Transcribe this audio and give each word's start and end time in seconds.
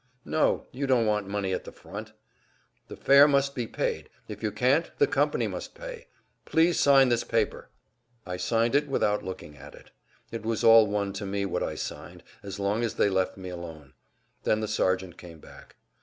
"No; 0.25 0.65
you 0.71 0.87
don't 0.87 1.05
want 1.05 1.27
money 1.27 1.53
at 1.53 1.63
the 1.63 1.71
front." 1.71 2.13
"The 2.87 2.95
fare 2.95 3.27
must 3.27 3.53
be 3.53 3.67
paid. 3.67 4.09
If 4.27 4.41
you 4.41 4.51
can't, 4.51 4.89
the 4.97 5.05
company 5.05 5.45
must 5.45 5.75
pay. 5.75 6.07
Please 6.43 6.79
sign 6.79 7.09
this 7.09 7.23
paper." 7.23 7.69
I 8.25 8.37
signed 8.37 8.73
it 8.73 8.87
without 8.87 9.23
looking 9.23 9.55
at 9.57 9.75
it. 9.75 9.91
It 10.31 10.41
was 10.43 10.63
all 10.63 10.87
one 10.87 11.13
to 11.13 11.25
me 11.27 11.45
what 11.45 11.61
I 11.61 11.75
signed, 11.75 12.23
as 12.41 12.57
long 12.57 12.83
as 12.83 12.95
they 12.95 13.11
left 13.11 13.37
me 13.37 13.49
alone. 13.49 13.93
Then 14.43 14.59
the 14.59 14.67
sergeant 14.67 15.19
came 15.19 15.37
back. 15.37 15.75